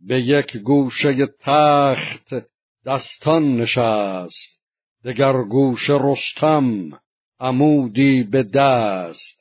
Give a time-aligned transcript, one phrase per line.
[0.00, 2.34] به یک گوشه تخت
[2.86, 4.58] دستان نشست
[5.04, 6.90] دگر گوشه رستم
[7.40, 9.38] عمودی به دست.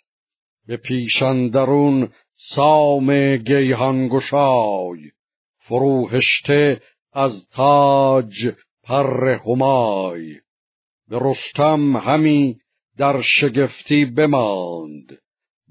[0.68, 2.10] به پیشندرون
[2.56, 5.12] سام گیهان گشای
[5.60, 6.82] فروهشته
[7.14, 8.54] از تاج
[8.84, 10.36] پر همای.
[11.10, 12.58] به رستم همی
[12.98, 15.18] در شگفتی بماند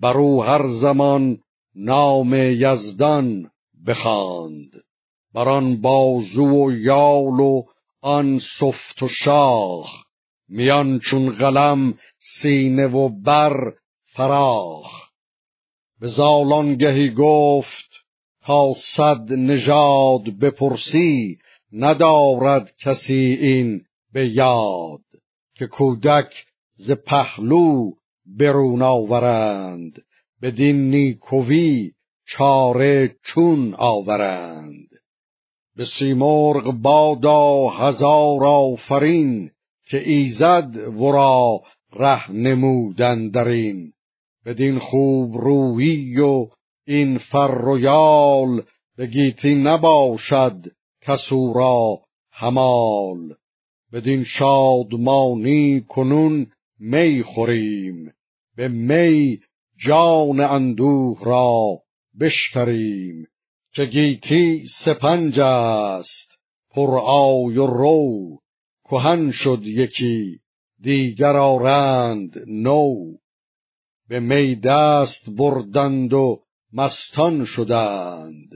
[0.01, 0.17] بر
[0.47, 1.39] هر زمان
[1.75, 3.51] نام یزدان
[3.87, 4.71] بخواند.
[5.35, 7.63] بر آن بازو و یال و
[8.03, 10.07] آن سفت و شاخ
[10.49, 11.95] میان چون قلم
[12.43, 13.73] سینه و بر
[14.15, 15.11] فراخ.
[16.01, 17.91] به زالان گهی گفت
[18.45, 21.39] تا صد نژاد بپرسی
[21.73, 23.81] ندارد کسی این
[24.13, 25.01] به یاد
[25.55, 27.91] که کودک ز پهلو
[28.39, 30.03] برون آورند.
[30.43, 31.93] بدین نیکوی
[32.29, 34.89] چاره چون آورند.
[35.77, 39.51] به سیمرغ بادا هزار آفرین
[39.89, 41.61] که ایزد ورا
[41.93, 43.93] ره نمودن درین.
[44.47, 46.49] بدین خوب رویی و
[46.87, 48.63] این فر و یال
[48.97, 50.57] به گیتی نباشد
[51.03, 52.01] کسو را
[52.33, 53.35] همال
[53.93, 56.47] بدین شادمانی کنون
[56.81, 58.13] می خوریم.
[58.57, 59.41] به می
[59.87, 61.81] جان اندوه را
[62.21, 63.27] بشکریم
[63.73, 66.39] که گیتی سپنج است.
[66.71, 68.39] پر آی و رو
[68.85, 70.41] کهن شد یکی
[70.81, 72.95] دیگر آرند نو.
[74.09, 76.41] به می دست بردند و
[76.73, 78.49] مستان شدند.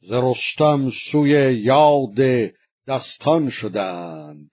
[0.00, 2.50] ز رستم سوی یاد
[2.88, 4.50] دستان شدند.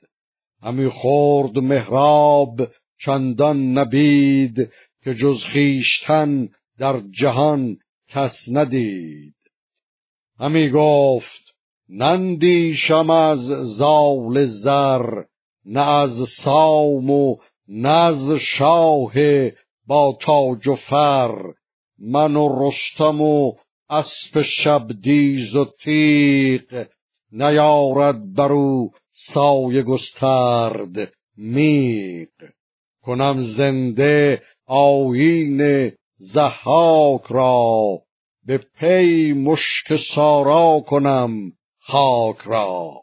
[0.62, 2.68] همی خورد مهراب
[3.06, 4.70] چندان نبید
[5.04, 7.78] که جز خیشتن در جهان
[8.14, 9.34] کس ندید.
[10.40, 11.56] همی گفت
[11.90, 13.40] نندیشم از
[13.78, 15.24] زال زر
[15.66, 16.12] نه از
[16.44, 19.14] سام و نه از شاه
[19.88, 21.36] با تاج و فر.
[22.00, 23.54] من و رستم و
[23.90, 26.86] اسب شبدیز و تیغ
[27.32, 28.90] نیارد برو
[29.34, 32.28] سایه گسترد میغ.
[33.04, 38.00] کنم زنده آیین زحاک را
[38.46, 42.94] به پی مشک سارا کنم خاک را.